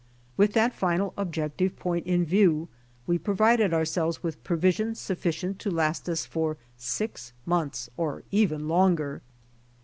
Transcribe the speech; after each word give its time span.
With 0.35 0.53
that 0.53 0.73
final 0.73 1.13
objective 1.15 1.77
point 1.77 2.07
in 2.07 2.25
view 2.25 2.69
we 3.05 3.19
provided 3.19 3.71
ourselves 3.71 4.23
with 4.23 4.43
provisions 4.43 4.99
sufficient 4.99 5.59
to 5.59 5.69
last 5.69 6.09
us 6.09 6.25
for 6.25 6.57
six 6.75 7.33
months 7.45 7.87
or 7.97 8.23
even 8.31 8.67
longer. 8.67 9.21